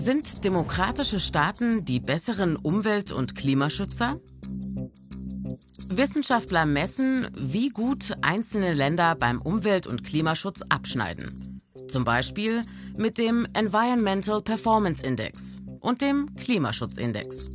Sind 0.00 0.44
demokratische 0.44 1.18
Staaten 1.18 1.84
die 1.84 1.98
besseren 1.98 2.54
Umwelt- 2.54 3.10
und 3.10 3.34
Klimaschützer? 3.34 4.20
Wissenschaftler 5.88 6.66
messen, 6.66 7.26
wie 7.36 7.70
gut 7.70 8.16
einzelne 8.22 8.74
Länder 8.74 9.16
beim 9.16 9.42
Umwelt- 9.42 9.88
und 9.88 10.04
Klimaschutz 10.04 10.62
abschneiden. 10.68 11.60
Zum 11.88 12.04
Beispiel 12.04 12.62
mit 12.96 13.18
dem 13.18 13.44
Environmental 13.54 14.40
Performance 14.40 15.04
Index 15.04 15.58
und 15.80 16.00
dem 16.00 16.32
Klimaschutzindex. 16.36 17.48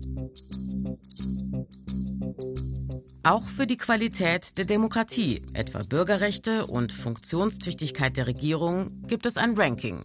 Auch 3.23 3.47
für 3.47 3.65
die 3.65 3.77
Qualität 3.77 4.57
der 4.57 4.65
Demokratie, 4.65 5.43
etwa 5.53 5.79
Bürgerrechte 5.87 6.65
und 6.65 6.91
Funktionstüchtigkeit 6.91 8.17
der 8.17 8.27
Regierung, 8.27 8.89
gibt 9.07 9.25
es 9.25 9.37
ein 9.37 9.55
Ranking, 9.55 10.01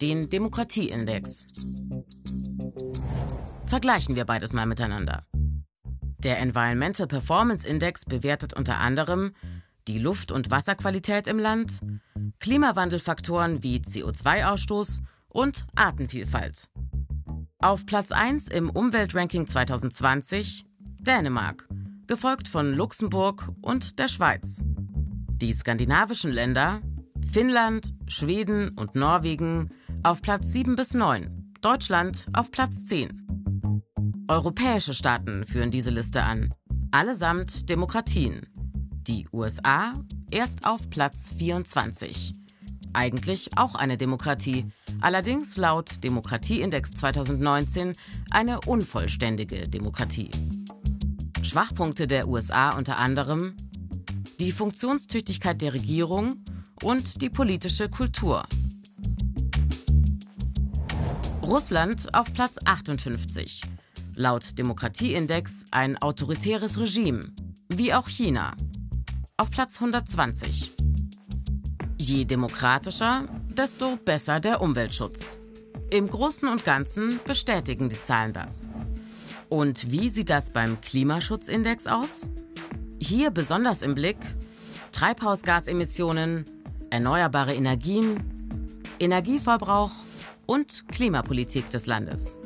den 0.00 0.30
Demokratieindex. 0.30 1.42
Vergleichen 3.70 4.16
wir 4.16 4.24
beides 4.24 4.52
mal 4.52 4.66
miteinander. 4.66 5.24
Der 6.18 6.40
Environmental 6.40 7.06
Performance 7.06 7.64
Index 7.64 8.04
bewertet 8.04 8.52
unter 8.52 8.78
anderem 8.78 9.30
die 9.86 10.00
Luft- 10.00 10.32
und 10.32 10.50
Wasserqualität 10.50 11.28
im 11.28 11.38
Land, 11.38 11.78
Klimawandelfaktoren 12.40 13.62
wie 13.62 13.78
CO2-Ausstoß 13.78 15.02
und 15.28 15.66
Artenvielfalt. 15.76 16.68
Auf 17.60 17.86
Platz 17.86 18.10
1 18.10 18.48
im 18.48 18.70
Umweltranking 18.70 19.46
2020 19.46 20.64
Dänemark 20.98 21.68
gefolgt 22.08 22.48
von 22.48 22.74
Luxemburg 22.74 23.52
und 23.62 24.00
der 24.00 24.08
Schweiz. 24.08 24.64
Die 24.64 25.52
skandinavischen 25.52 26.32
Länder 26.32 26.80
Finnland, 27.30 27.94
Schweden 28.08 28.70
und 28.70 28.96
Norwegen 28.96 29.70
auf 30.02 30.22
Platz 30.22 30.48
7 30.48 30.74
bis 30.74 30.92
9, 30.92 31.54
Deutschland 31.60 32.26
auf 32.32 32.50
Platz 32.50 32.84
10. 32.86 33.29
Europäische 34.30 34.94
Staaten 34.94 35.44
führen 35.44 35.72
diese 35.72 35.90
Liste 35.90 36.22
an, 36.22 36.54
allesamt 36.92 37.68
Demokratien. 37.68 38.46
Die 39.08 39.26
USA 39.32 39.92
erst 40.30 40.64
auf 40.64 40.88
Platz 40.88 41.30
24. 41.36 42.32
Eigentlich 42.92 43.58
auch 43.58 43.74
eine 43.74 43.96
Demokratie, 43.96 44.66
allerdings 45.00 45.56
laut 45.56 46.04
Demokratieindex 46.04 46.92
2019 46.92 47.96
eine 48.30 48.60
unvollständige 48.60 49.68
Demokratie. 49.68 50.30
Schwachpunkte 51.42 52.06
der 52.06 52.28
USA 52.28 52.78
unter 52.78 52.98
anderem 52.98 53.56
die 54.38 54.52
Funktionstüchtigkeit 54.52 55.60
der 55.60 55.74
Regierung 55.74 56.44
und 56.84 57.20
die 57.20 57.30
politische 57.30 57.88
Kultur. 57.88 58.44
Russland 61.42 62.14
auf 62.14 62.32
Platz 62.32 62.58
58. 62.64 63.62
Laut 64.20 64.58
Demokratieindex 64.58 65.64
ein 65.70 65.96
autoritäres 65.96 66.78
Regime, 66.78 67.32
wie 67.70 67.94
auch 67.94 68.06
China. 68.06 68.54
Auf 69.38 69.50
Platz 69.50 69.76
120. 69.76 70.74
Je 71.96 72.26
demokratischer, 72.26 73.24
desto 73.48 73.96
besser 73.96 74.38
der 74.38 74.60
Umweltschutz. 74.60 75.38
Im 75.90 76.06
Großen 76.06 76.46
und 76.48 76.66
Ganzen 76.66 77.18
bestätigen 77.24 77.88
die 77.88 77.98
Zahlen 77.98 78.34
das. 78.34 78.68
Und 79.48 79.90
wie 79.90 80.10
sieht 80.10 80.28
das 80.28 80.50
beim 80.50 80.78
Klimaschutzindex 80.82 81.86
aus? 81.86 82.28
Hier 83.00 83.30
besonders 83.30 83.80
im 83.80 83.94
Blick 83.94 84.18
Treibhausgasemissionen, 84.92 86.44
erneuerbare 86.90 87.54
Energien, 87.54 88.22
Energieverbrauch 88.98 89.92
und 90.44 90.86
Klimapolitik 90.88 91.70
des 91.70 91.86
Landes. 91.86 92.38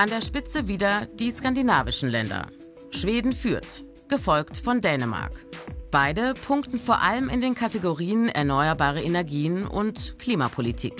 An 0.00 0.08
der 0.08 0.22
Spitze 0.22 0.66
wieder 0.66 1.04
die 1.04 1.30
skandinavischen 1.30 2.08
Länder. 2.08 2.46
Schweden 2.90 3.34
führt, 3.34 3.84
gefolgt 4.08 4.56
von 4.56 4.80
Dänemark. 4.80 5.32
Beide 5.90 6.32
punkten 6.32 6.78
vor 6.78 7.02
allem 7.02 7.28
in 7.28 7.42
den 7.42 7.54
Kategorien 7.54 8.30
erneuerbare 8.30 9.02
Energien 9.02 9.66
und 9.66 10.18
Klimapolitik. 10.18 10.94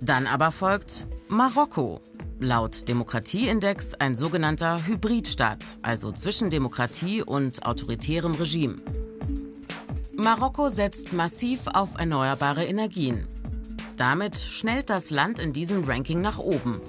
Dann 0.00 0.26
aber 0.26 0.50
folgt 0.50 1.06
Marokko 1.28 2.00
Laut 2.40 2.88
Demokratieindex 2.88 3.94
ein 3.94 4.16
sogenannter 4.16 4.84
Hybridstaat, 4.84 5.64
also 5.82 6.10
zwischen 6.10 6.50
Demokratie 6.50 7.22
und 7.22 7.64
autoritärem 7.64 8.34
Regime. 8.34 8.78
Marokko 10.16 10.70
setzt 10.70 11.12
massiv 11.12 11.68
auf 11.72 11.90
erneuerbare 11.96 12.64
Energien. 12.64 13.28
Damit 13.96 14.36
schnellt 14.36 14.90
das 14.90 15.10
Land 15.10 15.38
in 15.38 15.52
diesem 15.52 15.84
Ranking 15.84 16.20
nach 16.20 16.40
oben, 16.40 16.80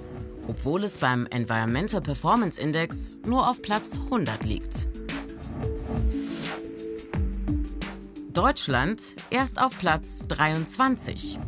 obwohl 0.48 0.84
es 0.84 0.98
beim 0.98 1.26
Environmental 1.26 2.00
Performance 2.00 2.60
Index 2.60 3.16
nur 3.24 3.48
auf 3.48 3.62
Platz 3.62 3.98
100 4.04 4.44
liegt. 4.44 4.88
Deutschland 8.32 9.00
erst 9.30 9.60
auf 9.60 9.78
Platz 9.78 10.26
23. 10.28 11.38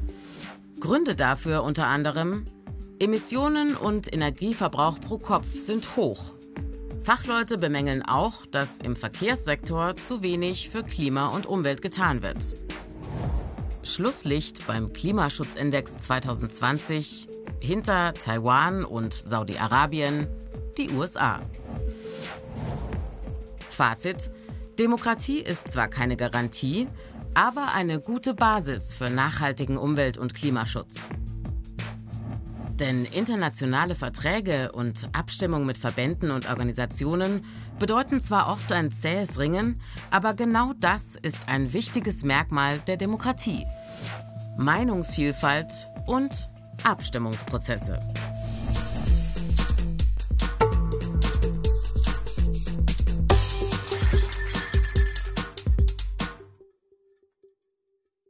Gründe 0.81 1.15
dafür 1.15 1.63
unter 1.63 1.87
anderem 1.87 2.47
Emissionen 2.99 3.77
und 3.77 4.13
Energieverbrauch 4.13 4.99
pro 5.01 5.19
Kopf 5.19 5.47
sind 5.55 5.97
hoch. 5.97 6.33
Fachleute 7.03 7.59
bemängeln 7.59 8.03
auch, 8.03 8.45
dass 8.47 8.79
im 8.79 8.97
Verkehrssektor 8.97 9.97
zu 9.97 10.23
wenig 10.23 10.69
für 10.69 10.83
Klima 10.83 11.29
und 11.29 11.47
Umwelt 11.47 11.81
getan 11.81 12.23
wird. 12.23 12.55
Schlusslicht 13.83 14.67
beim 14.67 14.93
Klimaschutzindex 14.93 15.99
2020 15.99 17.29
hinter 17.61 18.15
Taiwan 18.15 18.85
und 18.85 19.15
Saudi-Arabien 19.15 20.27
die 20.77 20.91
USA. 20.91 21.41
Fazit. 23.71 24.31
Demokratie 24.79 25.41
ist 25.41 25.69
zwar 25.69 25.89
keine 25.89 26.17
Garantie, 26.17 26.89
aber 27.35 27.73
eine 27.75 28.01
gute 28.01 28.35
Basis 28.35 28.95
für 28.95 29.11
nachhaltigen 29.11 29.77
Umwelt- 29.77 30.19
und 30.19 30.35
Klimaschutz. 30.35 31.09
Denn 32.79 33.05
internationale 33.05 33.97
Verträge 33.97 34.71
und 34.71 35.09
Abstimmung 35.13 35.67
mit 35.67 35.79
Verbänden 35.79 36.31
und 36.31 36.49
Organisationen 36.49 37.45
bedeuten 37.81 38.21
zwar 38.21 38.49
oft 38.49 38.71
ein 38.71 38.93
zähes 38.93 39.39
Ringen, 39.39 39.81
aber 40.13 40.35
genau 40.35 40.73
das 40.79 41.17
ist 41.21 41.49
ein 41.49 41.73
wichtiges 41.73 42.23
Merkmal 42.23 42.79
der 42.87 42.97
Demokratie. 42.97 43.67
Meinungsvielfalt 44.59 45.73
und 46.07 46.49
Abstimmungsprozesse. 46.85 47.99